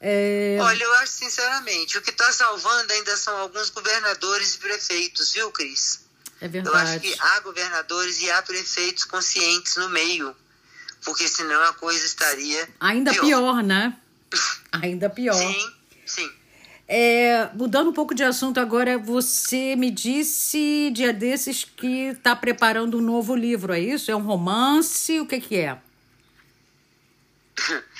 É, 0.00 0.58
Olha, 0.60 0.84
eu 0.84 0.94
acho 0.96 1.12
sinceramente, 1.12 1.96
o 1.96 2.02
que 2.02 2.10
está 2.10 2.30
salvando 2.32 2.92
ainda 2.92 3.16
são 3.16 3.36
alguns 3.38 3.70
governadores 3.70 4.54
e 4.54 4.58
prefeitos, 4.58 5.32
viu, 5.32 5.50
Cris? 5.50 6.04
é 6.40 6.44
Eu 6.46 6.74
acho 6.74 6.98
verdade. 7.00 7.00
que 7.00 7.16
há 7.18 7.40
governadores 7.40 8.20
e 8.20 8.30
há 8.30 8.42
prefeitos 8.42 9.04
conscientes 9.04 9.76
no 9.76 9.88
meio, 9.88 10.36
porque 11.04 11.26
senão 11.28 11.62
a 11.62 11.72
coisa 11.72 12.04
estaria 12.04 12.68
Ainda 12.78 13.12
pior, 13.14 13.62
né? 13.62 13.96
Ainda 14.82 15.08
pior. 15.08 15.34
Sim, 15.34 15.72
sim. 16.04 16.32
É, 16.88 17.48
mudando 17.54 17.90
um 17.90 17.92
pouco 17.92 18.14
de 18.14 18.22
assunto 18.22 18.60
agora, 18.60 18.96
você 18.98 19.74
me 19.74 19.90
disse 19.90 20.90
dia 20.94 21.12
desses 21.12 21.64
que 21.64 22.08
está 22.10 22.36
preparando 22.36 22.98
um 22.98 23.00
novo 23.00 23.34
livro, 23.34 23.72
é 23.72 23.80
isso? 23.80 24.10
É 24.10 24.14
um 24.14 24.20
romance? 24.22 25.18
O 25.18 25.26
que, 25.26 25.40
que 25.40 25.56
é? 25.56 25.78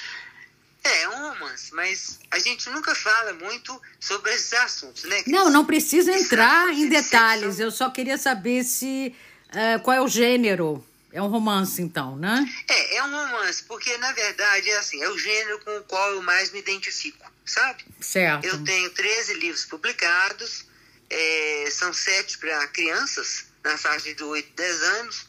É, 0.86 1.02
é 1.02 1.08
um 1.08 1.30
romance, 1.30 1.74
mas 1.74 2.20
a 2.30 2.38
gente 2.38 2.70
nunca 2.70 2.94
fala 2.94 3.32
muito 3.34 3.80
sobre 3.98 4.32
esses 4.32 4.52
assuntos, 4.52 5.04
né? 5.04 5.22
Cris? 5.22 5.34
Não, 5.34 5.50
não 5.50 5.64
precisa 5.64 6.12
entrar 6.12 6.64
assuntos, 6.68 6.82
em 6.82 6.88
detalhes. 6.88 7.58
Eu 7.58 7.70
só 7.70 7.90
queria 7.90 8.16
saber 8.16 8.62
se 8.62 9.14
é, 9.52 9.78
qual 9.78 9.96
é 9.96 10.00
o 10.00 10.08
gênero. 10.08 10.84
É 11.12 11.22
um 11.22 11.28
romance, 11.28 11.80
então, 11.80 12.14
né? 12.16 12.44
É, 12.68 12.96
é 12.96 13.02
um 13.04 13.10
romance, 13.10 13.64
porque 13.64 13.96
na 13.96 14.12
verdade 14.12 14.68
é 14.68 14.76
assim, 14.76 15.02
é 15.02 15.08
o 15.08 15.18
gênero 15.18 15.58
com 15.60 15.78
o 15.78 15.82
qual 15.84 16.12
eu 16.12 16.22
mais 16.22 16.52
me 16.52 16.58
identifico, 16.58 17.24
sabe? 17.44 17.84
Certo. 18.00 18.44
Eu 18.44 18.62
tenho 18.62 18.90
13 18.90 19.34
livros 19.34 19.64
publicados, 19.64 20.66
é, 21.08 21.68
são 21.70 21.92
sete 21.94 22.36
para 22.36 22.66
crianças, 22.68 23.46
na 23.64 23.78
faixa 23.78 24.14
de 24.14 24.22
8 24.22 24.52
10 24.54 24.82
anos, 24.82 25.26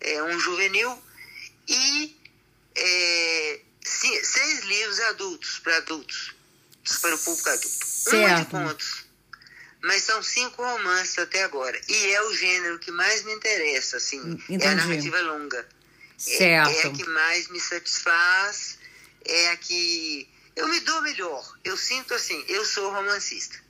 é, 0.00 0.22
um 0.22 0.40
juvenil, 0.40 0.98
e 1.68 2.16
é, 2.74 3.60
seis 3.84 4.60
livros 4.64 5.00
adultos, 5.00 5.58
para 5.58 5.76
adultos, 5.78 6.34
para 7.00 7.14
o 7.14 7.18
público 7.18 7.48
adulto. 7.48 7.68
Um 7.68 8.10
de 8.10 8.10
Certo. 8.10 8.50
contos. 8.50 9.04
Mas 9.82 10.02
são 10.04 10.22
cinco 10.22 10.62
romances 10.62 11.18
até 11.18 11.42
agora. 11.42 11.80
E 11.88 12.06
é 12.12 12.22
o 12.22 12.34
gênero 12.34 12.78
que 12.78 12.90
mais 12.92 13.24
me 13.24 13.32
interessa, 13.32 13.96
assim. 13.96 14.20
É 14.20 14.52
a 14.52 14.54
Entendi. 14.54 14.74
narrativa 14.76 15.20
longa. 15.22 15.58
É- 15.58 16.36
Certo. 16.38 16.70
É, 16.70 16.86
a 16.86 16.90
que 16.92 17.04
mais 17.08 17.48
me 17.48 17.60
satisfaz, 17.60 18.78
é 19.24 19.48
a 19.48 19.56
que 19.56 20.28
eu 20.54 20.68
me 20.68 20.78
dou 20.80 21.02
melhor. 21.02 21.58
Eu 21.64 21.76
sinto 21.76 22.14
assim, 22.14 22.44
eu 22.48 22.64
sou 22.64 22.92
romancista. 22.92 23.60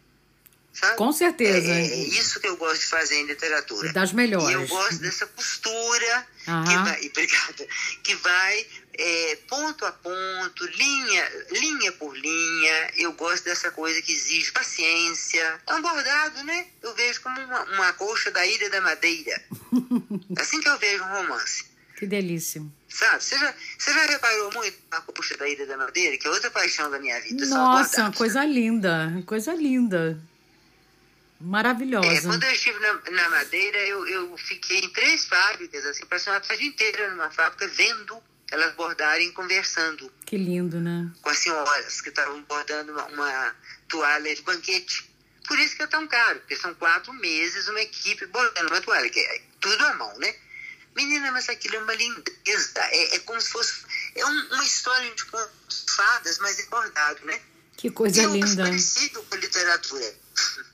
Sabe? 0.72 0.96
Com 0.96 1.12
certeza. 1.12 1.70
É, 1.70 1.86
é, 1.86 1.96
isso 1.96 2.40
que 2.40 2.46
eu 2.46 2.56
gosto 2.56 2.80
de 2.80 2.86
fazer 2.86 3.16
em 3.16 3.26
literatura. 3.26 3.88
E 3.88 3.92
das 3.92 4.12
melhores. 4.12 4.48
E 4.48 4.52
eu 4.52 4.66
gosto 4.66 4.98
dessa 5.00 5.26
costura 5.26 6.26
que 6.44 6.76
vai, 6.76 7.06
obrigada, 7.12 7.68
que 8.02 8.14
vai 8.16 8.66
é, 8.94 9.38
ponto 9.48 9.84
a 9.84 9.92
ponto, 9.92 10.64
linha, 10.64 11.32
linha 11.50 11.92
por 11.92 12.16
linha. 12.16 12.90
Eu 12.96 13.12
gosto 13.12 13.44
dessa 13.44 13.70
coisa 13.70 14.00
que 14.00 14.12
exige 14.12 14.50
paciência. 14.52 15.60
É 15.66 15.74
um 15.74 15.82
bordado, 15.82 16.42
né? 16.44 16.66
Eu 16.82 16.94
vejo 16.94 17.20
como 17.20 17.38
uma, 17.40 17.64
uma 17.64 17.92
colcha 17.92 18.30
da 18.30 18.46
Ilha 18.46 18.70
da 18.70 18.80
Madeira. 18.80 19.42
assim 20.38 20.58
que 20.60 20.68
eu 20.68 20.78
vejo 20.78 21.04
um 21.04 21.08
romance. 21.08 21.64
Que 21.98 22.06
delícia. 22.06 22.62
Sabe? 22.88 23.22
Você 23.22 23.38
já, 23.38 23.54
você 23.78 23.92
já 23.92 24.06
reparou 24.06 24.52
muito 24.54 24.76
na 24.90 25.00
colcha 25.02 25.36
da 25.36 25.46
Ilha 25.48 25.66
da 25.66 25.76
Madeira, 25.76 26.16
que 26.16 26.26
é 26.26 26.30
outra 26.30 26.50
paixão 26.50 26.90
da 26.90 26.98
minha 26.98 27.20
vida? 27.20 27.44
Nossa, 27.46 28.10
coisa 28.12 28.42
linda, 28.44 29.22
coisa 29.26 29.54
linda. 29.54 30.20
Maravilhosa. 31.42 32.06
É, 32.06 32.20
quando 32.20 32.44
eu 32.44 32.52
estive 32.52 32.78
na, 32.78 33.10
na 33.10 33.28
Madeira, 33.30 33.78
eu, 33.78 34.06
eu 34.06 34.38
fiquei 34.38 34.78
em 34.78 34.88
três 34.90 35.24
fábricas, 35.24 35.84
assim, 35.86 36.06
passei 36.06 36.32
uma 36.32 36.40
tarde 36.40 36.64
inteira 36.64 37.10
numa 37.10 37.30
fábrica 37.30 37.66
vendo 37.68 38.22
elas 38.50 38.74
bordarem 38.74 39.32
conversando. 39.32 40.12
Que 40.26 40.36
lindo, 40.36 40.78
né? 40.78 41.10
Com 41.22 41.30
as 41.30 41.38
senhoras 41.38 42.00
que 42.00 42.10
estavam 42.10 42.42
bordando 42.42 42.92
uma, 42.92 43.06
uma 43.06 43.56
toalha 43.88 44.34
de 44.34 44.42
banquete. 44.42 45.10
Por 45.48 45.58
isso 45.58 45.74
que 45.74 45.82
é 45.82 45.86
tão 45.86 46.06
caro, 46.06 46.38
porque 46.40 46.54
são 46.54 46.74
quatro 46.74 47.12
meses 47.14 47.66
uma 47.68 47.80
equipe 47.80 48.26
bordando 48.26 48.68
uma 48.68 48.80
toalha, 48.80 49.08
que 49.10 49.18
é 49.18 49.42
tudo 49.58 49.84
à 49.86 49.94
mão, 49.94 50.16
né? 50.18 50.34
Menina, 50.94 51.32
mas 51.32 51.48
aquilo 51.48 51.76
é 51.76 51.78
uma 51.78 51.94
lindeza. 51.94 52.72
É, 52.76 53.16
é 53.16 53.18
como 53.20 53.40
se 53.40 53.48
fosse. 53.48 53.84
É 54.14 54.24
um, 54.24 54.46
uma 54.52 54.64
história 54.64 55.10
de 55.14 55.24
fadas, 55.90 56.38
mas 56.38 56.58
é 56.58 56.66
bordado, 56.66 57.24
né? 57.24 57.40
Que 57.76 57.90
coisa 57.90 58.22
é 58.22 58.26
linda. 58.26 58.64
parecido 58.64 59.22
com 59.24 59.36
literatura. 59.36 60.14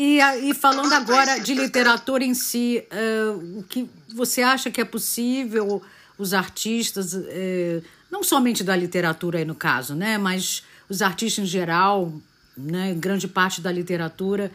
E, 0.00 0.20
e 0.48 0.54
falando 0.54 0.92
agora 0.92 1.40
de 1.40 1.52
literatura 1.54 2.22
em 2.22 2.32
si, 2.32 2.84
uh, 2.92 3.58
o 3.58 3.64
que 3.64 3.90
você 4.14 4.42
acha 4.42 4.70
que 4.70 4.80
é 4.80 4.84
possível 4.84 5.82
os 6.16 6.32
artistas, 6.32 7.14
uh, 7.14 7.82
não 8.08 8.22
somente 8.22 8.62
da 8.62 8.76
literatura 8.76 9.40
aí 9.40 9.44
no 9.44 9.56
caso, 9.56 9.96
né, 9.96 10.16
mas 10.16 10.62
os 10.88 11.02
artistas 11.02 11.42
em 11.42 11.48
geral, 11.48 12.12
né, 12.56 12.94
grande 12.94 13.26
parte 13.26 13.60
da 13.60 13.72
literatura, 13.72 14.52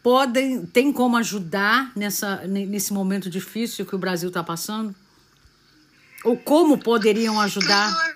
podem, 0.00 0.64
tem 0.64 0.92
como 0.92 1.16
ajudar 1.16 1.90
nessa, 1.96 2.36
nesse 2.46 2.92
momento 2.92 3.28
difícil 3.28 3.84
que 3.84 3.96
o 3.96 3.98
Brasil 3.98 4.28
está 4.28 4.44
passando? 4.44 4.94
Ou 6.22 6.36
como 6.36 6.78
poderiam 6.78 7.40
ajudar? 7.40 8.14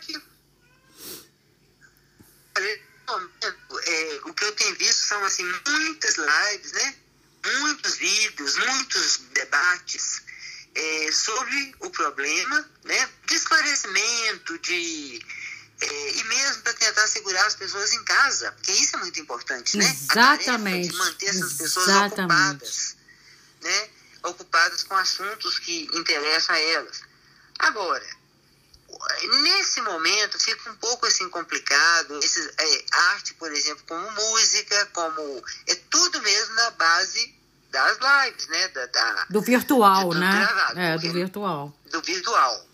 É, 3.87 4.21
o 4.25 4.35
que 4.35 4.45
eu 4.45 4.53
tenho 4.53 4.75
visto 4.76 5.07
são 5.07 5.25
assim, 5.25 5.45
muitas 5.67 6.17
lives, 6.17 6.73
né? 6.73 6.95
muitos 7.61 7.97
vídeos, 7.97 8.57
muitos 8.57 9.19
debates 9.33 10.23
é, 10.75 11.12
sobre 11.12 11.75
o 11.81 11.91
problema, 11.91 12.71
né? 12.85 13.09
de 13.26 13.35
esclarecimento, 13.35 14.59
de, 14.61 15.25
é, 15.81 16.12
e 16.12 16.25
mesmo 16.25 16.62
para 16.62 16.73
tentar 16.75 17.07
segurar 17.07 17.47
as 17.47 17.55
pessoas 17.55 17.93
em 17.93 18.05
casa, 18.05 18.53
porque 18.53 18.73
isso 18.73 18.97
é 18.97 19.00
muito 19.00 19.21
importante, 19.21 19.76
né? 19.76 19.85
Exatamente. 19.85 20.88
de 20.91 20.97
manter 20.97 21.26
essas 21.26 21.53
pessoas 21.55 21.88
Exatamente. 21.88 22.23
ocupadas, 22.23 22.97
né? 23.62 23.88
ocupadas 24.25 24.83
com 24.85 24.97
assuntos 24.97 25.59
que 25.59 25.88
interessam 25.93 26.55
a 26.55 26.59
elas. 26.59 27.03
Agora, 27.59 28.07
nesse 29.42 29.80
momento 29.80 30.38
fica 30.38 30.70
um 30.70 30.76
pouco 30.76 31.06
assim 31.06 31.28
complicado. 31.28 32.18
Esse, 32.23 32.40
é, 32.58 32.84
arte, 33.11 33.34
por 33.34 33.50
exemplo, 33.52 33.84
como 33.87 34.11
música, 34.11 34.87
como 34.92 35.44
é 35.66 35.75
tudo 35.90 36.20
mesmo 36.23 36.54
na 36.54 36.70
base 36.73 37.34
das 37.71 37.99
lives, 37.99 38.47
né? 38.49 38.69
Da, 38.69 38.86
da 38.86 39.26
do 39.30 39.40
virtual, 39.40 40.14
né? 40.14 40.32
Gravado, 40.32 40.80
é, 40.80 40.99
do 40.99 41.12
virtual. 41.12 41.78
Do 41.90 42.02
virtual. 42.02 42.67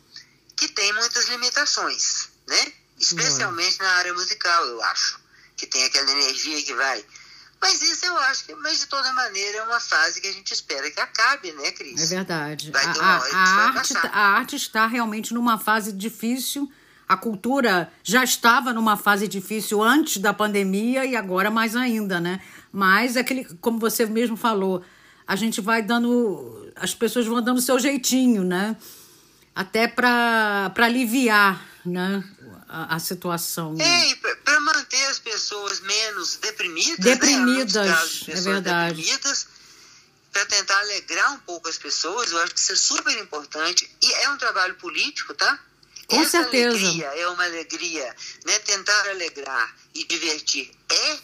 Que 0.56 0.68
tem 0.68 0.92
muitas 0.92 1.28
limitações, 1.28 2.28
né? 2.46 2.72
Especialmente 2.98 3.78
na 3.78 3.90
área 3.92 4.12
musical, 4.12 4.64
eu 4.66 4.82
acho. 4.84 5.18
Que 5.56 5.66
tem 5.66 5.84
aquela 5.84 6.10
energia 6.10 6.62
que 6.62 6.74
vai 6.74 7.04
mas 7.60 7.82
isso 7.82 8.06
eu 8.06 8.16
acho 8.18 8.46
que, 8.46 8.54
mas 8.54 8.80
de 8.80 8.86
toda 8.86 9.12
maneira, 9.12 9.58
é 9.58 9.62
uma 9.62 9.80
fase 9.80 10.20
que 10.20 10.26
a 10.26 10.32
gente 10.32 10.52
espera 10.52 10.90
que 10.90 11.00
acabe, 11.00 11.52
né, 11.52 11.70
Cris? 11.72 12.00
É 12.00 12.06
verdade. 12.06 12.72
A, 12.74 12.78
a, 12.78 13.16
a, 13.16 13.68
arte, 13.68 13.94
tá, 13.94 14.08
a 14.08 14.26
arte 14.32 14.56
está 14.56 14.86
realmente 14.86 15.34
numa 15.34 15.58
fase 15.58 15.92
difícil. 15.92 16.70
A 17.06 17.16
cultura 17.16 17.92
já 18.02 18.24
estava 18.24 18.72
numa 18.72 18.96
fase 18.96 19.28
difícil 19.28 19.82
antes 19.82 20.18
da 20.18 20.32
pandemia 20.32 21.04
e 21.04 21.16
agora 21.16 21.50
mais 21.50 21.76
ainda, 21.76 22.18
né? 22.18 22.40
Mas 22.72 23.16
é 23.16 23.20
aquele, 23.20 23.44
como 23.60 23.78
você 23.78 24.06
mesmo 24.06 24.36
falou, 24.36 24.82
a 25.26 25.36
gente 25.36 25.60
vai 25.60 25.82
dando. 25.82 26.72
As 26.76 26.94
pessoas 26.94 27.26
vão 27.26 27.42
dando 27.42 27.58
o 27.58 27.62
seu 27.62 27.78
jeitinho, 27.78 28.42
né? 28.42 28.76
Até 29.54 29.86
para 29.86 30.72
aliviar 30.78 31.62
né? 31.84 32.24
a, 32.70 32.96
a 32.96 32.98
situação. 32.98 33.74
É, 33.78 34.14
para 34.16 34.36
manter 34.90 35.06
as 35.06 35.18
pessoas 35.18 35.80
menos 35.80 36.36
deprimidas. 36.36 36.98
Deprimidas, 36.98 37.74
né? 37.74 37.92
casos, 37.92 38.28
é 38.28 38.40
verdade. 38.40 38.96
Deprimidas, 38.96 39.46
para 40.32 40.46
tentar 40.46 40.78
alegrar 40.80 41.32
um 41.32 41.38
pouco 41.40 41.68
as 41.68 41.78
pessoas, 41.78 42.30
eu 42.32 42.38
acho 42.40 42.54
que 42.54 42.60
isso 42.60 42.72
é 42.72 42.76
super 42.76 43.16
importante. 43.18 43.88
E 44.02 44.12
é 44.12 44.30
um 44.30 44.36
trabalho 44.36 44.74
político, 44.74 45.34
tá? 45.34 45.58
Com 46.06 46.20
Essa 46.20 46.42
certeza. 46.42 46.76
alegria 46.76 47.06
é 47.06 47.28
uma 47.28 47.44
alegria, 47.44 48.16
né? 48.44 48.58
Tentar 48.60 49.10
alegrar 49.10 49.76
e 49.94 50.04
divertir 50.04 50.70
é 50.88 51.18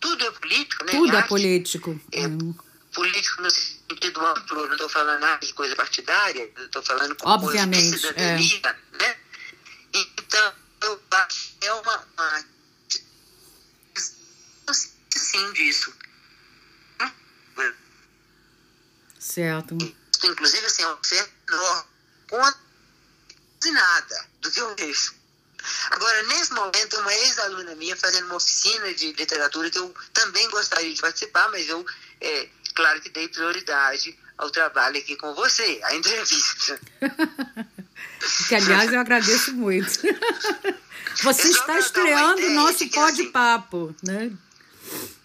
tudo 0.00 0.24
é 0.24 0.30
político, 0.30 0.84
né? 0.84 0.92
Tudo 0.92 1.16
é 1.16 1.22
político. 1.22 2.00
É 2.10 2.26
hum. 2.26 2.54
político 2.94 3.42
no 3.42 3.50
sentido 3.50 4.24
amplo, 4.24 4.66
não 4.66 4.72
estou 4.72 4.88
falando 4.88 5.20
nada 5.20 5.46
de 5.46 5.52
coisa 5.52 5.76
partidária, 5.76 6.50
estou 6.56 6.82
falando 6.82 7.14
com 7.14 7.28
Obviamente, 7.28 8.00
coisa 8.00 8.36
de 8.36 8.48
cidadania, 8.48 8.76
é. 8.94 9.04
né? 9.04 9.16
Então, 9.94 10.52
eu 10.84 11.02
acho 11.10 11.52
que 11.60 11.66
é 11.66 11.74
uma, 11.74 12.08
uma 12.16 12.44
sim 15.32 15.52
disso. 15.52 15.92
Certo. 19.18 19.78
Inclusive, 20.24 20.66
assim, 20.66 20.82
é 20.82 20.88
um 20.88 20.98
menor 21.48 21.86
quase 22.28 23.70
nada 23.70 24.26
do 24.40 24.50
que 24.50 24.60
eu 24.60 24.74
vejo. 24.76 25.14
Agora, 25.92 26.22
nesse 26.24 26.52
momento, 26.52 26.98
uma 26.98 27.14
ex-aluna 27.14 27.74
minha 27.76 27.96
fazendo 27.96 28.26
uma 28.26 28.34
oficina 28.34 28.92
de 28.92 29.12
literatura 29.12 29.70
que 29.70 29.78
eu 29.78 29.94
também 30.12 30.50
gostaria 30.50 30.92
de 30.92 31.00
participar, 31.00 31.48
mas 31.50 31.68
eu, 31.68 31.86
é, 32.20 32.48
claro 32.74 33.00
que 33.00 33.10
dei 33.10 33.28
prioridade 33.28 34.18
ao 34.36 34.50
trabalho 34.50 34.98
aqui 34.98 35.14
com 35.16 35.32
você, 35.34 35.80
a 35.84 35.94
entrevista. 35.94 36.80
que, 38.48 38.54
aliás, 38.56 38.92
eu 38.92 39.00
agradeço 39.00 39.52
muito. 39.52 40.00
Você 41.22 41.48
está 41.48 41.78
estreando 41.78 42.40
o 42.40 42.50
nosso 42.50 42.88
pode-papo, 42.88 43.94
assim, 44.02 44.12
né? 44.12 44.32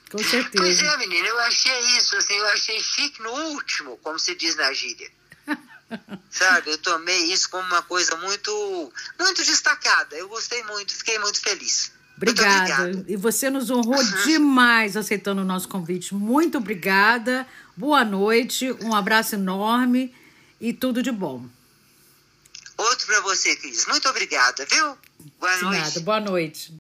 Com 0.10 0.20
certeza. 0.20 0.64
Pois 0.64 0.82
é, 0.82 0.98
menina, 0.98 1.28
eu 1.28 1.40
achei 1.40 1.80
isso, 1.98 2.16
assim, 2.16 2.34
eu 2.34 2.48
achei 2.48 2.80
chique 2.82 3.22
no 3.22 3.32
último, 3.52 3.98
como 3.98 4.18
se 4.18 4.36
diz 4.36 4.56
na 4.56 4.72
gíria. 4.74 5.12
Sabe, 6.32 6.72
eu 6.72 6.78
tomei 6.78 7.32
isso 7.32 7.50
como 7.50 7.66
uma 7.68 7.82
coisa 7.82 8.16
muito, 8.18 8.94
muito 9.20 9.44
destacada. 9.44 10.16
Eu 10.16 10.30
gostei 10.30 10.64
muito, 10.64 10.96
fiquei 10.96 11.20
muito 11.20 11.42
feliz. 11.42 11.92
Obrigada. 12.18 13.06
E 13.08 13.16
você 13.16 13.50
nos 13.50 13.70
honrou 13.70 14.00
uhum. 14.00 14.24
demais 14.26 14.98
aceitando 14.98 15.42
o 15.42 15.46
nosso 15.46 15.68
convite. 15.68 16.16
Muito 16.16 16.58
obrigada. 16.58 17.48
Boa 17.76 18.04
noite, 18.04 18.72
um 18.82 18.96
abraço 18.96 19.36
enorme 19.36 20.14
e 20.60 20.74
tudo 20.74 21.04
de 21.04 21.12
bom. 21.12 21.46
Outro 22.76 23.06
para 23.08 23.22
você, 23.22 23.56
Cris. 23.56 23.86
Muito 23.88 24.08
obrigada, 24.10 24.66
viu? 24.66 24.98
Boa 25.40 25.58
noite. 25.58 25.80
Nada. 25.80 26.00
Boa 26.02 26.20
noite. 26.20 26.72